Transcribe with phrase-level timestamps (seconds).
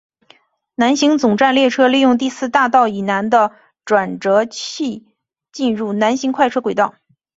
[0.73, 3.51] 南行总站列车利用第四大道以西的
[3.85, 5.05] 转辙器
[5.51, 6.95] 进入南行快车轨道。